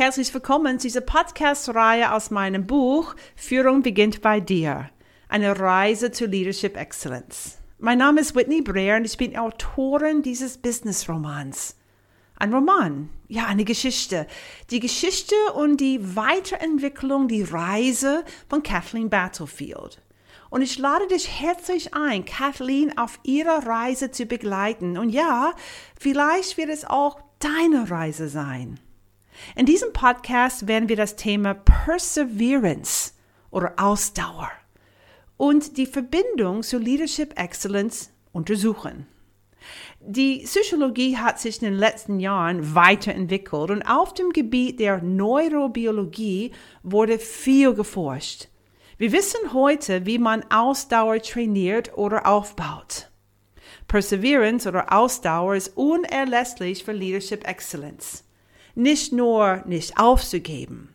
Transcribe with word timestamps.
Herzlich 0.00 0.32
willkommen 0.32 0.78
zu 0.78 0.86
dieser 0.86 1.02
Podcast-Reihe 1.02 2.14
aus 2.14 2.30
meinem 2.30 2.66
Buch 2.66 3.14
Führung 3.36 3.82
beginnt 3.82 4.22
bei 4.22 4.40
dir. 4.40 4.88
Eine 5.28 5.60
Reise 5.60 6.10
zu 6.10 6.24
Leadership 6.24 6.74
Excellence. 6.74 7.58
Mein 7.78 7.98
Name 7.98 8.22
ist 8.22 8.34
Whitney 8.34 8.62
Breer 8.62 8.96
und 8.96 9.04
ich 9.04 9.18
bin 9.18 9.36
Autorin 9.36 10.22
dieses 10.22 10.56
Business-Romans. 10.56 11.76
Ein 12.36 12.54
Roman, 12.54 13.10
ja, 13.28 13.44
eine 13.44 13.66
Geschichte. 13.66 14.26
Die 14.70 14.80
Geschichte 14.80 15.34
und 15.54 15.82
die 15.82 16.16
Weiterentwicklung, 16.16 17.28
die 17.28 17.42
Reise 17.42 18.24
von 18.48 18.62
Kathleen 18.62 19.10
Battlefield. 19.10 20.00
Und 20.48 20.62
ich 20.62 20.78
lade 20.78 21.08
dich 21.08 21.28
herzlich 21.42 21.92
ein, 21.92 22.24
Kathleen 22.24 22.96
auf 22.96 23.20
ihrer 23.22 23.66
Reise 23.66 24.10
zu 24.10 24.24
begleiten. 24.24 24.96
Und 24.96 25.10
ja, 25.10 25.52
vielleicht 25.98 26.56
wird 26.56 26.70
es 26.70 26.86
auch 26.86 27.20
deine 27.38 27.90
Reise 27.90 28.30
sein. 28.30 28.80
In 29.56 29.66
diesem 29.66 29.92
Podcast 29.92 30.66
werden 30.68 30.88
wir 30.88 30.96
das 30.96 31.16
Thema 31.16 31.54
Perseverance 31.54 33.12
oder 33.50 33.74
Ausdauer 33.76 34.50
und 35.36 35.76
die 35.76 35.86
Verbindung 35.86 36.62
zu 36.62 36.78
Leadership 36.78 37.38
Excellence 37.38 38.10
untersuchen. 38.32 39.06
Die 40.00 40.44
Psychologie 40.44 41.16
hat 41.16 41.38
sich 41.38 41.62
in 41.62 41.68
den 41.70 41.78
letzten 41.78 42.20
Jahren 42.20 42.74
weiterentwickelt 42.74 43.70
und 43.70 43.82
auf 43.82 44.14
dem 44.14 44.30
Gebiet 44.30 44.80
der 44.80 45.02
Neurobiologie 45.02 46.52
wurde 46.82 47.18
viel 47.18 47.74
geforscht. 47.74 48.48
Wir 48.96 49.12
wissen 49.12 49.52
heute, 49.52 50.06
wie 50.06 50.18
man 50.18 50.44
Ausdauer 50.50 51.20
trainiert 51.22 51.96
oder 51.96 52.26
aufbaut. 52.26 53.10
Perseverance 53.88 54.68
oder 54.68 54.92
Ausdauer 54.92 55.56
ist 55.56 55.76
unerlässlich 55.76 56.84
für 56.84 56.92
Leadership 56.92 57.46
Excellence 57.46 58.24
nicht 58.74 59.12
nur 59.12 59.62
nicht 59.66 59.98
aufzugeben, 59.98 60.94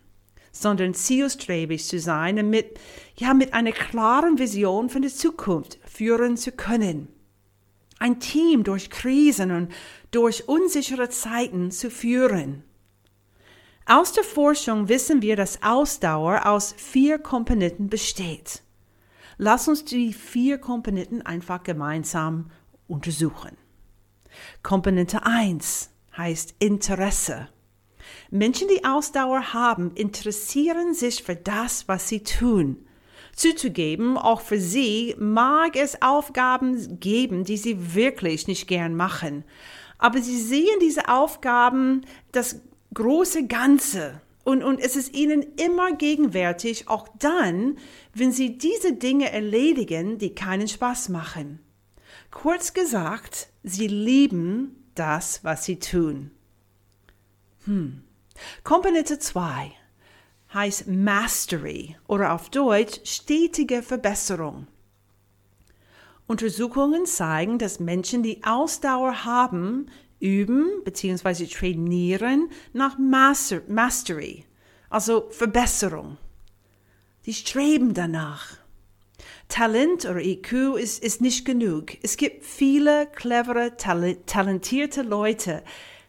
sondern 0.51 0.93
zielstrebig 0.93 1.85
zu 1.85 1.99
sein 1.99 2.39
und 2.39 2.49
mit, 2.49 2.79
ja, 3.17 3.33
mit 3.33 3.53
einer 3.53 3.71
klaren 3.71 4.37
Vision 4.39 4.89
für 4.89 5.01
die 5.01 5.13
Zukunft 5.13 5.79
führen 5.85 6.37
zu 6.37 6.51
können. 6.51 7.07
Ein 7.99 8.19
Team 8.19 8.63
durch 8.63 8.89
Krisen 8.89 9.51
und 9.51 9.71
durch 10.11 10.47
unsichere 10.47 11.09
Zeiten 11.09 11.71
zu 11.71 11.89
führen. 11.89 12.63
Aus 13.85 14.13
der 14.13 14.23
Forschung 14.23 14.89
wissen 14.89 15.21
wir, 15.21 15.35
dass 15.35 15.61
Ausdauer 15.61 16.45
aus 16.47 16.73
vier 16.77 17.19
Komponenten 17.19 17.87
besteht. 17.87 18.63
Lass 19.37 19.67
uns 19.67 19.85
die 19.85 20.13
vier 20.13 20.57
Komponenten 20.57 21.21
einfach 21.21 21.63
gemeinsam 21.63 22.49
untersuchen. 22.87 23.57
Komponente 24.63 25.25
1 25.25 25.91
heißt 26.17 26.55
Interesse. 26.59 27.49
Menschen, 28.31 28.67
die 28.67 28.83
Ausdauer 28.85 29.53
haben, 29.53 29.91
interessieren 29.95 30.93
sich 30.93 31.23
für 31.23 31.35
das, 31.35 31.87
was 31.87 32.09
sie 32.09 32.23
tun. 32.23 32.85
Zuzugeben, 33.35 34.17
auch 34.17 34.41
für 34.41 34.59
sie 34.59 35.15
mag 35.19 35.75
es 35.75 36.01
Aufgaben 36.01 36.99
geben, 36.99 37.43
die 37.43 37.57
sie 37.57 37.93
wirklich 37.93 38.47
nicht 38.47 38.67
gern 38.67 38.95
machen. 38.95 39.43
Aber 39.97 40.21
sie 40.21 40.41
sehen 40.41 40.79
diese 40.81 41.09
Aufgaben, 41.09 42.05
das 42.31 42.61
große 42.93 43.47
Ganze. 43.47 44.21
Und, 44.45 44.63
und 44.63 44.79
es 44.79 44.95
ist 44.95 45.13
ihnen 45.15 45.43
immer 45.57 45.93
gegenwärtig, 45.93 46.87
auch 46.87 47.07
dann, 47.19 47.77
wenn 48.13 48.31
sie 48.31 48.57
diese 48.57 48.93
Dinge 48.93 49.31
erledigen, 49.31 50.17
die 50.17 50.33
keinen 50.35 50.67
Spaß 50.67 51.09
machen. 51.09 51.59
Kurz 52.31 52.73
gesagt, 52.73 53.49
sie 53.63 53.87
lieben 53.87 54.85
das, 54.93 55.43
was 55.43 55.65
sie 55.65 55.79
tun. 55.79 56.31
Hm. 57.65 58.03
Komponente 58.63 59.19
2 59.19 59.71
heißt 60.53 60.87
Mastery 60.87 61.97
oder 62.07 62.33
auf 62.33 62.49
Deutsch 62.49 62.99
stetige 63.03 63.83
Verbesserung. 63.83 64.67
Untersuchungen 66.27 67.05
zeigen, 67.05 67.59
dass 67.59 67.79
Menschen, 67.79 68.23
die 68.23 68.43
Ausdauer 68.43 69.25
haben, 69.25 69.91
üben 70.19 70.83
bzw. 70.83 71.45
trainieren 71.45 72.49
nach 72.73 72.97
Master 72.97 73.61
Mastery, 73.67 74.45
also 74.89 75.29
Verbesserung. 75.29 76.17
Die 77.25 77.33
streben 77.33 77.93
danach. 77.93 78.57
Talent 79.47 80.05
oder 80.05 80.21
IQ 80.21 80.77
ist, 80.77 81.03
ist 81.03 81.21
nicht 81.21 81.45
genug. 81.45 81.91
Es 82.01 82.17
gibt 82.17 82.43
viele 82.43 83.07
clevere, 83.07 83.77
talentierte 83.77 85.03
Leute, 85.03 85.63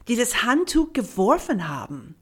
die 0.09 0.17
das 0.17 0.45
Handtuch 0.45 0.93
geworfen 0.93 1.69
haben. 1.69 2.15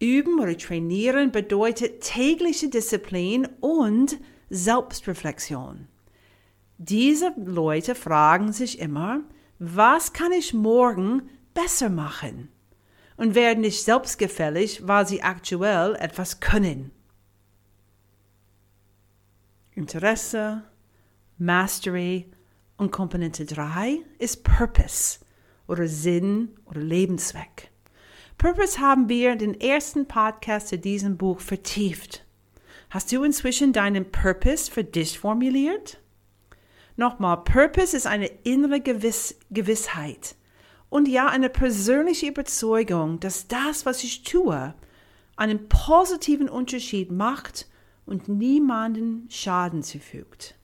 Üben 0.00 0.40
oder 0.40 0.56
trainieren 0.58 1.32
bedeutet 1.32 2.02
tägliche 2.02 2.68
Disziplin 2.68 3.48
und 3.60 4.18
Selbstreflexion. 4.50 5.88
Diese 6.78 7.32
Leute 7.36 7.94
fragen 7.94 8.52
sich 8.52 8.78
immer, 8.78 9.22
was 9.58 10.12
kann 10.12 10.32
ich 10.32 10.52
morgen 10.52 11.30
besser 11.54 11.88
machen? 11.88 12.48
Und 13.16 13.36
werden 13.36 13.60
nicht 13.60 13.84
selbstgefällig, 13.84 14.88
weil 14.88 15.06
sie 15.06 15.22
aktuell 15.22 15.94
etwas 15.94 16.40
können. 16.40 16.90
Interesse, 19.70 20.64
Mastery 21.38 22.30
und 22.76 22.90
Komponente 22.90 23.44
3 23.44 24.00
ist 24.18 24.42
Purpose 24.42 25.23
oder 25.66 25.88
Sinn 25.88 26.50
oder 26.66 26.80
Lebenszweck. 26.80 27.70
Purpose 28.38 28.80
haben 28.80 29.08
wir 29.08 29.32
in 29.32 29.38
den 29.38 29.60
ersten 29.60 30.06
Podcast 30.06 30.68
zu 30.68 30.78
diesem 30.78 31.16
Buch 31.16 31.40
vertieft. 31.40 32.24
Hast 32.90 33.10
du 33.10 33.22
inzwischen 33.24 33.72
deinen 33.72 34.10
Purpose 34.10 34.70
für 34.70 34.84
dich 34.84 35.18
formuliert? 35.18 35.98
Nochmal, 36.96 37.42
Purpose 37.44 37.96
ist 37.96 38.06
eine 38.06 38.26
innere 38.26 38.80
Gewiss 38.80 39.36
Gewissheit 39.50 40.36
und 40.90 41.08
ja 41.08 41.26
eine 41.26 41.50
persönliche 41.50 42.28
Überzeugung, 42.28 43.18
dass 43.18 43.48
das, 43.48 43.84
was 43.84 44.04
ich 44.04 44.22
tue, 44.22 44.74
einen 45.36 45.68
positiven 45.68 46.48
Unterschied 46.48 47.10
macht 47.10 47.68
und 48.06 48.28
niemanden 48.28 49.26
Schaden 49.28 49.82
zufügt. 49.82 50.54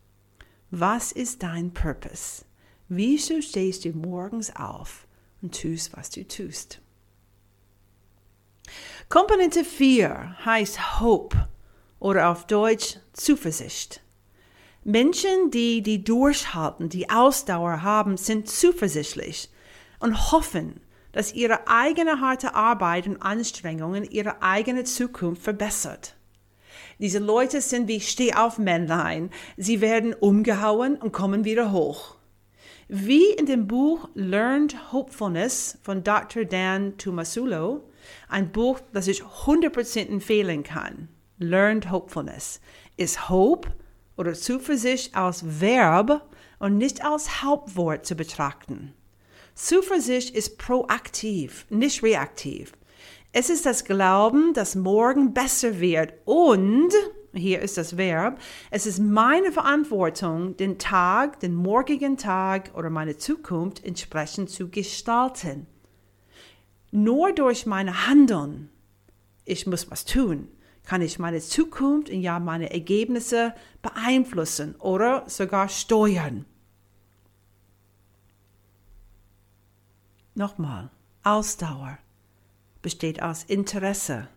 Was 0.71 1.11
ist 1.11 1.43
dein 1.43 1.73
Purpose? 1.73 2.45
Wieso 2.93 3.41
stehst 3.41 3.85
du 3.85 3.91
morgens 3.91 4.57
auf 4.57 5.07
und 5.43 5.61
tust, 5.61 5.97
was 5.97 6.11
du 6.11 6.27
tust? 6.27 6.81
Komponente 9.09 9.65
4 9.65 10.39
heißt 10.45 10.99
Hope 10.99 11.49
oder 12.01 12.31
auf 12.31 12.49
Deutsch 12.49 12.97
Zuversicht. 13.13 14.03
Menschen, 14.83 15.53
die 15.53 15.83
die 15.83 16.03
durchhalten, 16.03 16.89
die 16.89 17.09
Ausdauer 17.11 17.83
haben, 17.83 18.17
sind 18.17 18.49
zuversichtlich 18.49 19.51
und 20.01 20.33
hoffen, 20.33 20.81
dass 21.13 21.33
ihre 21.33 21.69
eigene 21.69 22.21
harte 22.21 22.57
Arbeit 22.57 23.07
und 23.07 23.23
Anstrengungen 23.23 24.03
ihre 24.03 24.43
eigene 24.43 24.83
Zukunft 24.83 25.43
verbessert. 25.43 26.17
Diese 26.99 27.21
Leute 27.21 27.61
sind 27.61 27.87
wie 27.87 28.01
Stehaufmännlein. 28.01 29.31
Sie 29.57 29.81
werden 29.81 30.13
umgehauen 30.13 30.97
und 30.97 31.13
kommen 31.13 31.45
wieder 31.45 31.71
hoch. 31.71 32.17
Wie 32.93 33.31
in 33.35 33.47
dem 33.47 33.69
Buch 33.69 34.09
Learned 34.15 34.93
Hopefulness 34.93 35.79
von 35.85 36.03
Dr. 36.03 36.45
Dan 36.45 36.99
Tomasulo, 36.99 37.85
ein 38.29 38.51
Buch, 38.51 38.81
das 38.93 39.07
ich 39.07 39.23
100% 39.23 40.09
empfehlen 40.09 40.65
kann. 40.65 41.09
Learned 41.39 41.93
Hopefulness 41.93 42.61
ist 42.97 43.29
Hope 43.29 43.69
oder 44.17 44.35
Zuversicht 44.35 45.15
als 45.15 45.61
Verb 45.61 46.29
und 46.59 46.79
nicht 46.79 47.05
als 47.05 47.45
Hauptwort 47.45 48.07
zu 48.07 48.17
betrachten. 48.17 48.93
Zuversicht 49.55 50.35
ist 50.35 50.59
proaktiv, 50.59 51.67
nicht 51.71 52.03
reaktiv. 52.03 52.73
Es 53.31 53.51
ist 53.51 53.67
das 53.67 53.85
Glauben, 53.85 54.53
dass 54.53 54.75
morgen 54.75 55.33
besser 55.33 55.79
wird 55.79 56.15
und 56.25 56.93
hier 57.33 57.61
ist 57.61 57.77
das 57.77 57.97
Verb, 57.97 58.41
es 58.71 58.87
ist 58.87 58.99
meine 58.99 59.53
Verantwortung, 59.53 60.57
den 60.57 60.79
Tag, 60.79 61.41
den 61.41 61.55
morgigen 61.55 62.17
Tag 62.17 62.73
oder 62.75 62.91
meine 62.91 63.17
Zukunft 63.17 63.85
entsprechend 63.85 64.51
zu 64.51 64.69
gestalten. 64.69 65.67
Nur 66.91 67.33
durch 67.33 67.67
meine 67.67 68.07
Handeln, 68.09 68.69
ich 69.45 69.67
muss 69.67 69.91
was 69.91 70.05
tun, 70.05 70.49
kann 70.85 71.03
ich 71.03 71.19
meine 71.19 71.41
Zukunft 71.41 72.11
und 72.11 72.21
ja 72.21 72.41
meine 72.41 72.73
Ergebnisse 72.73 73.55
beeinflussen 73.81 74.75
oder 74.77 75.25
sogar 75.29 75.69
steuern. 75.69 76.47
Nochmal, 80.35 80.91
Ausdauer 81.23 81.99
besteht 82.83 83.23
aus 83.23 83.45
Interesse 83.45 84.29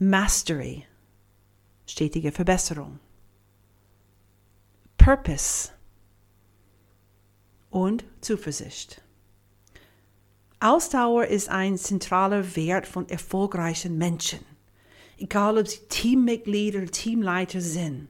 Mastery, 0.00 0.84
stetige 1.84 2.30
Verbesserung. 2.30 3.00
Purpose 4.96 5.70
und 7.70 8.04
Zuversicht. 8.20 9.02
Ausdauer 10.60 11.26
ist 11.26 11.48
ein 11.48 11.76
zentraler 11.76 12.54
Wert 12.54 12.86
von 12.86 13.08
erfolgreichen 13.08 13.98
Menschen, 13.98 14.38
egal 15.18 15.58
ob 15.58 15.66
sie 15.66 15.80
Teammitglieder 15.88 16.82
oder 16.82 16.92
Teamleiter 16.92 17.60
sind. 17.60 18.06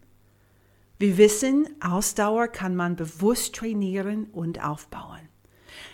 Wir 0.99 1.17
wissen, 1.17 1.69
Ausdauer 1.81 2.49
kann 2.49 2.77
man 2.77 2.97
bewusst 2.97 3.55
trainieren 3.55 4.27
und 4.27 4.63
aufbauen. 4.63 5.27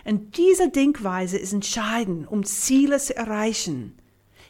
Und 0.04 0.36
diese 0.38 0.70
Denkweise 0.70 1.38
ist 1.38 1.52
entscheidend, 1.52 2.26
um 2.26 2.42
Ziele 2.42 2.98
zu 2.98 3.16
erreichen, 3.16 3.96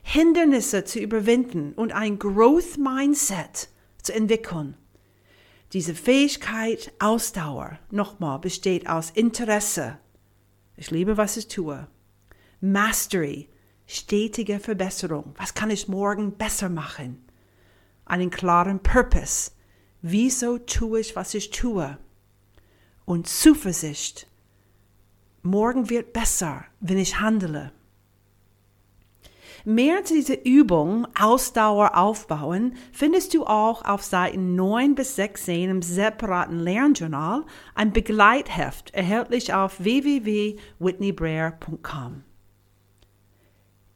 Hindernisse 0.07 0.85
zu 0.85 1.01
überwinden 1.01 1.73
und 1.73 1.93
ein 1.93 2.19
Growth 2.19 2.77
Mindset 2.77 3.69
zu 4.01 4.15
entwickeln. 4.15 4.77
Diese 5.73 5.95
Fähigkeit, 5.95 6.93
Ausdauer, 7.01 7.79
nochmal, 7.91 8.39
besteht 8.39 8.89
aus 8.89 9.11
Interesse. 9.11 9.99
Ich 10.77 10.91
liebe, 10.91 11.17
was 11.17 11.37
ich 11.39 11.49
tue. 11.49 11.89
Mastery, 12.61 13.49
stetige 13.87 14.61
Verbesserung. 14.61 15.35
Was 15.39 15.55
kann 15.55 15.71
ich 15.71 15.89
morgen 15.89 16.37
besser 16.37 16.69
machen? 16.69 17.25
Einen 18.05 18.31
klaren 18.31 18.81
Purpose. 18.81 19.53
Wieso 20.03 20.59
tue 20.59 21.01
ich, 21.01 21.17
was 21.17 21.33
ich 21.33 21.51
tue? 21.51 21.99
Und 23.07 23.27
Zuversicht. 23.27 24.29
Morgen 25.43 25.89
wird 25.89 26.13
besser, 26.13 26.67
wenn 26.81 26.99
ich 26.99 27.21
handle. 27.21 27.73
Mehr 29.67 30.05
zu 30.05 30.13
dieser 30.13 30.45
Übung 30.45 31.09
Ausdauer 31.19 31.97
aufbauen 31.97 32.77
findest 32.93 33.33
du 33.33 33.47
auch 33.47 33.83
auf 33.83 34.03
Seiten 34.03 34.55
9 34.55 34.95
bis 34.95 35.17
16 35.17 35.71
im 35.71 35.81
separaten 35.81 36.61
Lernjournal, 36.61 37.45
ein 37.75 37.95
Begleitheft, 37.95 38.93
erhältlich 38.93 39.55
auf 39.55 39.83
www.whitneybreer.com. 39.83 42.25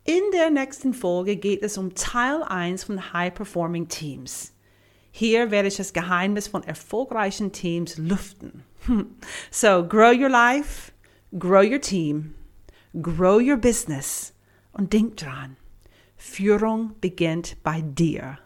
In 0.05 0.23
der 0.33 0.49
nächsten 0.49 0.95
Folge 0.95 1.37
geht 1.37 1.63
es 1.63 1.77
um 1.77 1.95
Teil 1.95 2.43
1 2.45 2.85
von 2.85 3.13
High 3.13 3.35
Performing 3.35 3.89
Teams. 3.89 4.55
Hier 5.11 5.51
werde 5.51 5.69
ich 5.69 5.77
das 5.77 5.93
Geheimnis 5.93 6.49
von 6.49 6.63
erfolgreichen 6.63 7.53
Teams 7.53 7.99
lüften. 7.99 8.65
So, 9.51 9.87
grow 9.87 10.19
your 10.19 10.31
life, 10.31 10.93
grow 11.39 11.63
your 11.63 11.83
team, 11.83 12.33
grow 13.03 13.39
your 13.39 13.59
business 13.59 14.33
und 14.79 14.95
denk 14.95 15.19
dran, 15.19 15.57
Führung 16.17 16.95
beginnt 17.01 17.63
bei 17.63 17.83
dir. 17.83 18.39